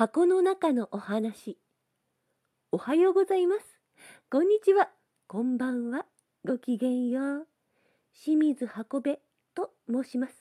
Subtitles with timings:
[0.00, 1.58] 箱の中のお話。
[2.72, 3.60] おはようございます。
[4.30, 4.88] こんにちは。
[5.26, 6.06] こんばんは。
[6.42, 7.46] ごきげんよう。
[8.18, 9.18] 清水箱部
[9.54, 10.32] と申します。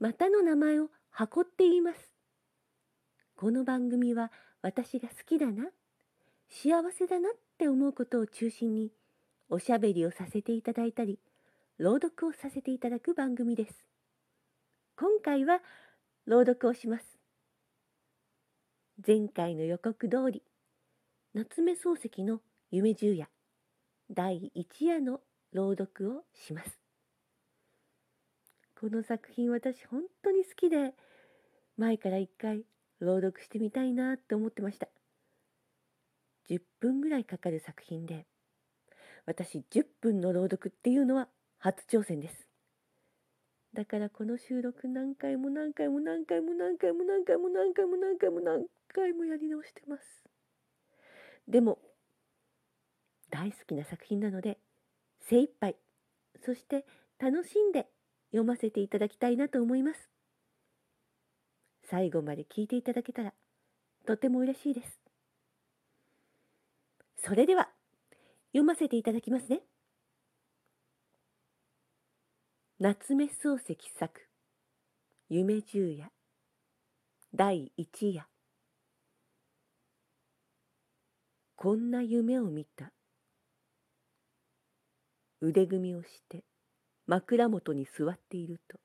[0.00, 1.98] またの名前を箱って言います。
[3.36, 4.32] この番組は
[4.62, 5.66] 私が好きだな、
[6.48, 8.92] 幸せだなって思うことを中心に
[9.50, 11.18] おしゃべりをさせていただいたり、
[11.76, 13.74] 朗読をさせていただく番組です。
[14.96, 15.60] 今回は
[16.24, 17.15] 朗読をします。
[19.04, 20.42] 前回の予告通り
[21.34, 23.28] 夏目漱石の夢十夜
[24.10, 25.20] 第一夜の
[25.52, 26.78] 朗読をします。
[28.80, 30.94] この作品私本当に好きで
[31.76, 32.64] 前から一回
[33.00, 34.88] 朗読してみたいなって思ってました。
[36.48, 38.24] 10分ぐらいかかる作品で
[39.26, 42.48] 私10分の朗読っていうのは初挑戦です。
[43.76, 50.02] だからこの収録何回も何回も何回も何回も何回も何回も何回も何回もやり直してます
[51.46, 51.78] でも
[53.30, 54.56] 大好きな作品なので
[55.28, 55.76] 精一杯
[56.42, 56.86] そして
[57.18, 57.86] 楽しんで
[58.30, 60.08] 読ませていただきたいなと思います
[61.90, 63.34] 最後まで聞いていただけたら
[64.06, 65.00] とても嬉しいです
[67.22, 67.68] それでは
[68.52, 69.60] 読ませていただきますね
[72.78, 74.28] 夏目漱石作。
[75.30, 76.12] 夢十夜。
[77.34, 78.28] 第一夜。
[81.54, 82.92] こんな夢を見た。
[85.40, 86.44] 腕組みをして
[87.06, 88.78] 枕元に座っていると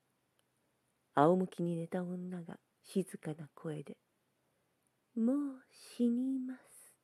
[1.15, 3.97] 仰向きに寝た女が静かな声で
[5.19, 6.95] 「もう死にます」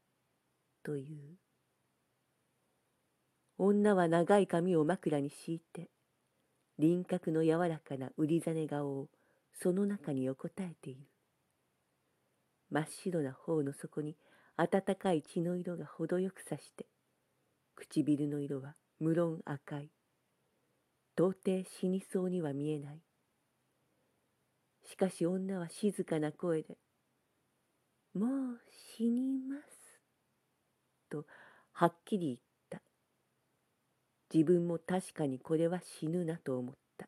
[0.83, 1.38] という。
[3.57, 5.89] 女は長い髪を枕に敷いて
[6.80, 9.09] 輪郭の柔らかな売りざ顔を
[9.53, 11.02] その中に横たえている。
[12.69, 14.16] 真っ白な頬の底に
[14.58, 16.86] 暖かい血の色が程よくさして
[17.75, 19.92] 唇の色は無論赤い。
[21.16, 23.01] 到底死にそうには見えない。
[24.84, 26.78] しかし女は静かな声で
[28.13, 28.62] 「もう
[28.96, 30.00] 死にます」
[31.09, 31.25] と
[31.74, 32.35] はっきり言
[34.33, 37.07] 自分も確かにこれは死ぬなと思った。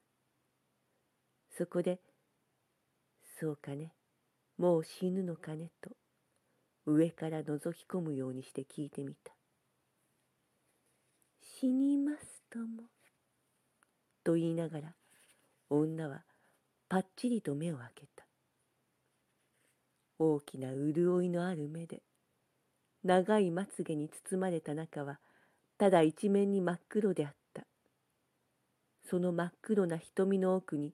[1.58, 2.00] そこで、
[3.40, 3.94] そうかね、
[4.58, 5.92] もう死ぬのかねと、
[6.86, 9.34] 上から覗き込むようにして聞いてみた。
[11.60, 12.84] 死にますとも。
[14.24, 14.96] と言いながら、
[15.70, 16.24] 女は
[16.88, 18.26] パッチリと目を開けた。
[20.18, 22.02] 大きな潤いのある目で、
[23.04, 25.20] 長いまつげに包まれた中は、
[25.80, 27.64] ただ一面に真っ黒であった。
[29.10, 30.94] その真っ黒な瞳の奥に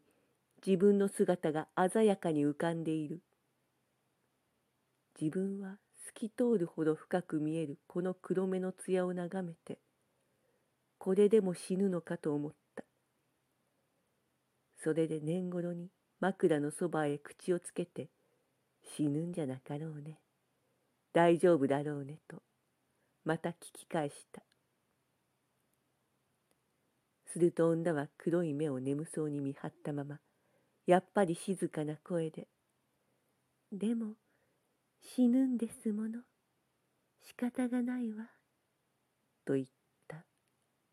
[0.66, 3.19] 自分の姿が鮮やかに浮かんでいる。
[5.19, 9.79] 自分は透き通るほど深く見えるこの黒目の艶を眺めて、
[11.00, 12.84] これでも死ぬのかと思った。
[14.84, 18.09] それで年頃に枕のそばへ口をつけて、
[18.96, 20.19] 死ぬんじゃなかろうね。
[21.12, 22.44] 大丈夫だろうねと、
[23.23, 24.44] また聞き返した。
[27.35, 30.22] すると女は黒い目を眠そうに見張ったまま
[30.88, 32.47] やっぱり静かな声で
[33.73, 34.16] 「でも
[35.01, 36.23] 死ぬんですもの
[37.23, 38.31] 仕方がないわ」
[39.44, 39.68] と言っ
[40.07, 40.25] た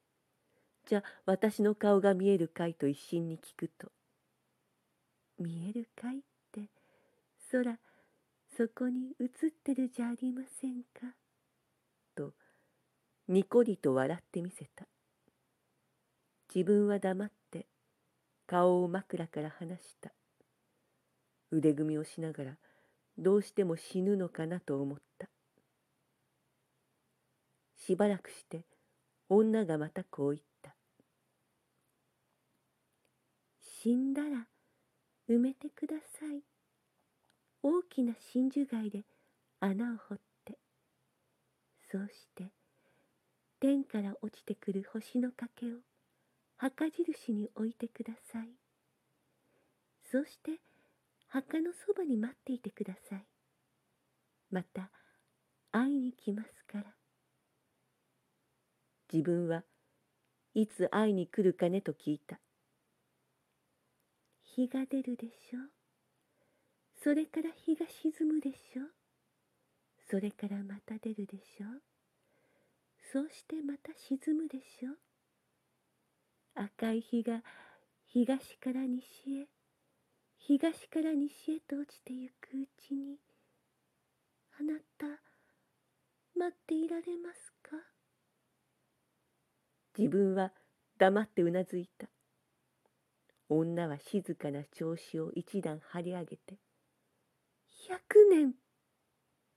[0.86, 3.92] 「じゃあ私の顔が見えるかい?」と一心に聞くと
[5.38, 6.70] 「見えるかい?」って
[7.52, 7.78] 空
[8.56, 11.14] そこに映ってるじゃありませんか」
[12.16, 12.34] と
[13.28, 14.88] にこりと笑ってみせた
[16.54, 17.66] 自分は黙って
[18.46, 20.12] 顔を枕から離した。
[21.50, 22.58] 腕組みをしながら
[23.16, 25.30] どうしても死ぬのかなと思った。
[27.74, 28.66] しばらくして
[29.30, 30.76] 女がまたこう言った。
[33.60, 34.46] 死んだら
[35.30, 36.42] 埋めてください。
[37.62, 39.04] 大きな真珠貝で
[39.60, 40.58] 穴を掘って。
[41.90, 42.50] そうして
[43.58, 45.91] 天から落ちてくる星のかけを。
[46.62, 48.48] 墓印に置いてください。
[50.12, 50.60] そして
[51.26, 53.26] 墓のそばに待っていてください。
[54.48, 54.92] また
[55.72, 56.84] 会いに来ますから。
[59.12, 59.64] 自分は
[60.54, 62.38] いつ会いに来るかねと聞いた。
[64.44, 65.62] 日が出るでしょう。
[67.02, 68.90] それから日が沈むでしょう。
[70.08, 71.82] それからまた出るでしょう。
[73.12, 75.11] そうしてまた沈むでしょう。
[76.54, 77.42] 赤い日が
[78.06, 79.46] 東から西へ
[80.38, 83.16] 東から西へと落ちてゆくうちに
[84.60, 85.06] あなた
[86.36, 87.76] 待っていられますか？
[89.96, 90.52] 自分は
[90.98, 92.08] 黙ってうなずいた。
[93.48, 96.58] 女は静かな調子を一段張り上げて、
[97.88, 98.00] 百
[98.30, 98.54] 年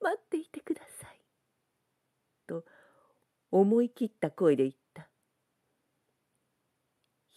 [0.02, 1.20] 待っていてください。
[2.48, 2.66] と
[3.52, 4.85] 思い切った声で言った。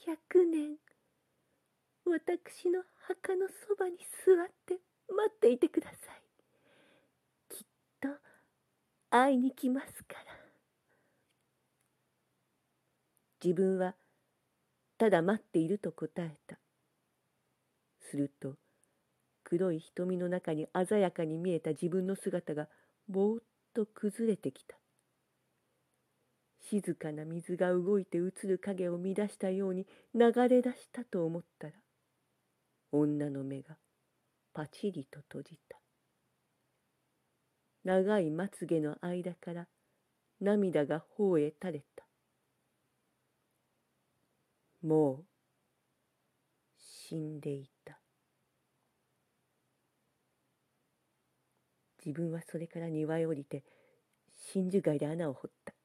[0.09, 0.77] 百年、
[2.07, 7.55] 私の墓のそばに座って待っていてください。
[7.55, 7.67] きっ
[8.01, 8.09] と
[9.11, 10.21] 会いに来ますから。
[13.45, 13.97] 自分は
[14.97, 16.57] ただ待っていると答えた。
[18.11, 18.55] すると
[19.45, 22.69] 黒い瞳の中に鮮やかに見えた自分の姿が
[23.11, 23.43] ぼーっ
[23.75, 24.79] と崩れてきた。
[26.71, 31.73] 静かな水が動いて映る影を乱したように流れ出したと思ったら
[32.93, 33.77] 女の目が
[34.53, 35.79] パチリと閉じた。
[37.85, 39.67] 長いまつげの間から
[40.41, 42.05] 涙が頬へ垂れた。
[44.83, 45.25] もう
[46.77, 47.99] 死んでいた。
[52.05, 53.65] 自分はそれから庭へ降りて
[54.53, 55.78] 真珠貝で穴を掘った。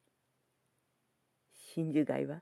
[1.74, 2.40] 真珠貝は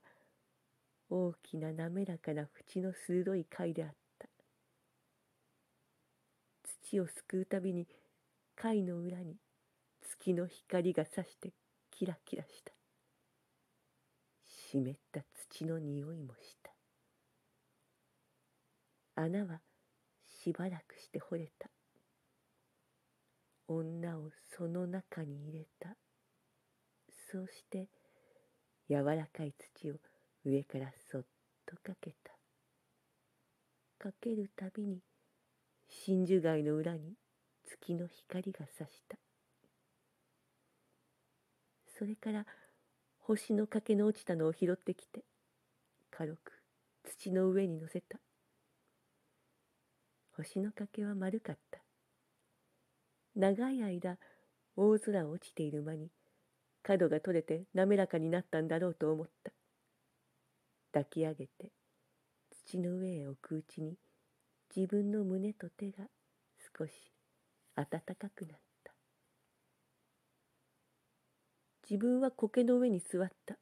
[1.09, 4.29] 大きな滑らかな縁の鋭い貝であった。
[6.91, 7.87] 土をすくうたびに
[8.55, 9.37] 貝の裏に
[10.03, 11.55] 月の光がさして
[11.91, 12.73] キラキラした。
[14.45, 16.71] 湿った土の匂いもした。
[19.15, 19.61] 穴は
[20.45, 21.71] しばらくして掘れた。
[23.67, 25.97] 女をその中に入れた。
[27.31, 27.89] そうして
[28.89, 29.95] 柔らかい土を
[30.45, 31.25] 上からそっ
[31.67, 32.33] とかけた。
[33.99, 34.99] かけるたびに
[35.89, 37.15] 真珠貝の裏に
[37.65, 39.17] 月の光がさした。
[41.99, 42.47] それから
[43.21, 45.23] 星の欠けの落ちたのを拾ってきて
[46.11, 46.53] 軽く
[47.05, 48.19] 土の上に乗せた。
[50.37, 51.81] 星の欠けは丸かった。
[53.37, 54.19] 長い間
[54.77, 56.11] 大空落ちている間に
[56.83, 59.53] 角が取れて滑らかになったんだろうと思った。
[60.93, 61.73] 抱き上げて
[62.67, 63.97] 土の上へ置くうちに
[64.75, 66.05] 自分の胸と手が
[66.79, 66.93] 少し
[67.75, 68.93] 暖かくなった。
[71.89, 73.57] 自分は苔の上に座った。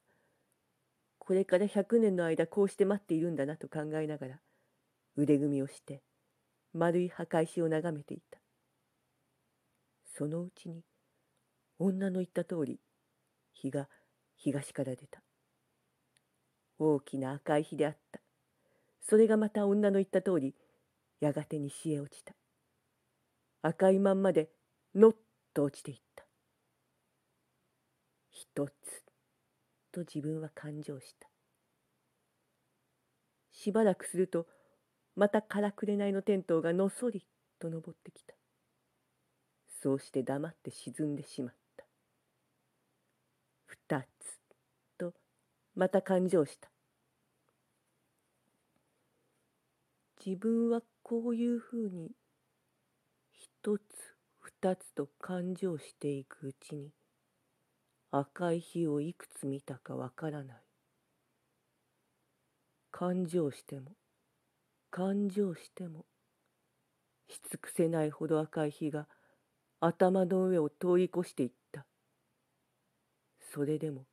[1.19, 4.39] これから百年の間こうして待っているんだなと考えながら
[5.15, 6.01] 腕組みをして
[6.73, 8.39] 丸い墓石を眺めていた。
[10.17, 10.81] そのうちに
[11.79, 12.79] 女の言った通り
[13.53, 13.87] 日が
[14.35, 15.21] 東から出た。
[16.79, 18.21] 大きな赤い日であった。
[19.01, 20.55] それがまた女の言った通り、
[21.19, 22.33] やがて西へ落ちた。
[23.61, 24.49] 赤いまんまで
[24.95, 25.15] のっ
[25.53, 26.25] と落ちていった。
[28.31, 28.71] 一つ
[29.91, 31.29] と自分は感情した。
[33.51, 34.47] しばらくすると、
[35.15, 37.27] またからくれないのテントウがのそり
[37.59, 38.33] と登ってきた。
[39.83, 41.85] そうして黙って沈んでしまった。
[43.65, 44.05] 二つ
[44.97, 45.13] と
[45.75, 46.69] また感情した。
[50.23, 52.11] 自分はこういうふうに
[53.33, 53.81] 一つ
[54.39, 56.91] 二つと感情していくうちに
[58.11, 60.57] 赤い火をいくつ見たかわからない。
[62.91, 63.93] 感情しても
[64.91, 66.05] 感情しても
[67.29, 69.07] しつくせないほど赤い火が
[69.79, 71.85] 頭の上を通り越していった。
[73.53, 74.05] それでも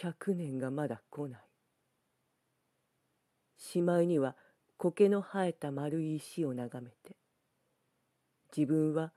[0.00, 1.40] 百年がまだ来ない。
[3.56, 4.36] しまいには
[4.76, 7.16] 苔の生えた丸い石を眺めて
[8.56, 9.12] 自分は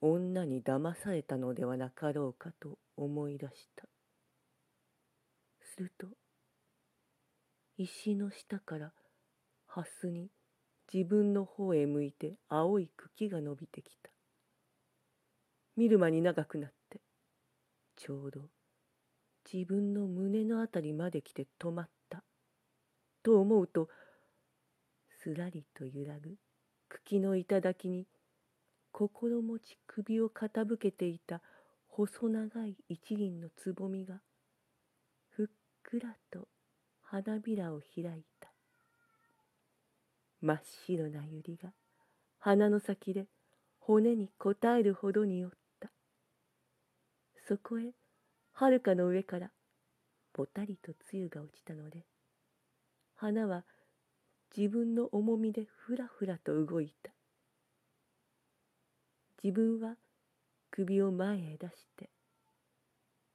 [0.00, 3.88] 女に騙されたのではなかろうかと思い出した。
[5.60, 6.06] すると
[7.76, 8.92] 石の下から
[9.66, 10.30] 蓮に
[10.92, 14.10] 自分の方へ向いて青い茎が伸びてきた。
[15.76, 17.00] 見る間に長くなって
[17.96, 18.55] ちょうど
[19.52, 22.22] 自分の胸のあたりまで来て止まった。
[23.22, 23.88] と思うと
[25.22, 26.36] すらりと揺らぐ。
[26.88, 28.06] 茎の頂に
[28.92, 31.42] 心持ち首を傾けていた。
[31.88, 34.20] 細長い一輪のつぼみが。
[35.30, 35.46] ふっ
[35.82, 36.48] くらと
[37.00, 38.52] 花びらを開いた。
[40.40, 41.72] 真っ白な百合が。
[42.38, 43.26] 鼻の先で
[43.78, 45.50] 骨に応えるほどによ
[47.48, 47.92] そこへ
[48.58, 49.50] はるかの上から
[50.32, 52.06] ぽたりと露が落ちたので
[53.14, 53.64] 花は
[54.56, 57.12] 自分の重みでふらふらと動いた。
[59.44, 59.96] 自分は
[60.70, 62.08] 首を前へ出して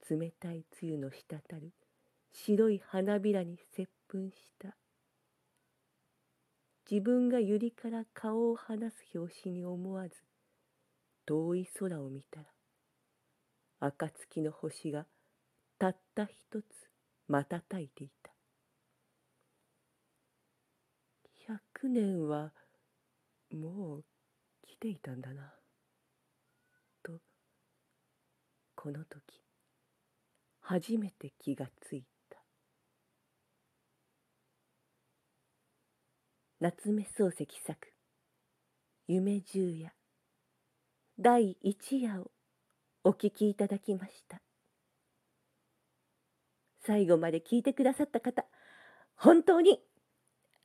[0.10, 1.72] 冷たい露の滴る
[2.34, 4.76] 白い花びらに接吻した。
[6.90, 10.16] 自分が百合から顔を離す拍子に思わず
[11.28, 12.48] 遠い空を見たら
[13.84, 15.08] 暁の星が
[15.80, 16.66] たった一つ
[17.28, 18.32] 瞬いていた。
[21.48, 22.54] 百年は
[23.52, 24.04] もう
[24.62, 25.52] 来ていたんだな。
[27.02, 27.20] と
[28.76, 29.42] この時
[30.60, 32.38] 初めて気がついた。
[36.60, 37.92] 夏目漱石作
[39.08, 39.92] 「夢十夜」
[41.18, 42.32] 第一夜を
[43.04, 44.42] お聞きいただきました。
[46.84, 48.44] 最後まで聞いてくださった方
[49.16, 49.80] 本当に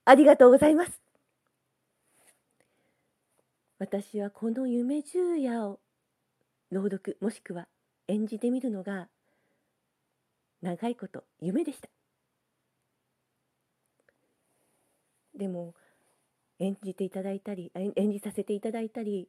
[0.05, 1.01] ありがとうございます。
[3.79, 5.81] 私はこの夢十夜を
[6.71, 7.69] 朗読もしくは
[8.09, 9.09] 演じてみるのが
[10.63, 11.89] 長いこと夢でした。
[15.35, 15.75] でも
[16.59, 19.29] 演じていただいたり演じさせていただいたり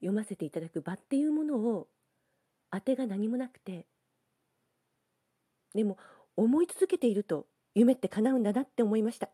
[0.00, 1.88] 読ませていただく場っていうものを
[2.76, 3.86] 当てが何もなくて。
[5.74, 5.98] でも
[6.36, 9.28] 思い続けていると夢って叶うんだなって思いました。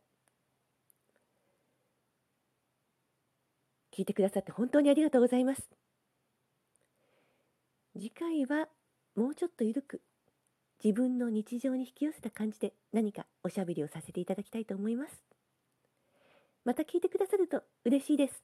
[3.93, 5.69] 聞いてくださって本当にありがとうございます。
[7.95, 8.69] 次回は
[9.15, 10.01] もうちょっと緩く
[10.83, 15.25] 自分の日常に引き寄せた感じで何かおしゃべりをさせていただきたいと思います。
[16.65, 18.43] また聞いてくださると嬉しいです。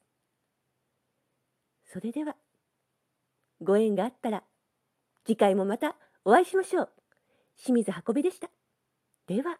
[1.85, 2.35] それでは
[3.61, 4.43] ご縁があったら
[5.29, 5.95] 次回もまた
[6.25, 6.89] お会いしましょう。
[7.55, 8.49] 清水運びでした。
[9.27, 9.59] では。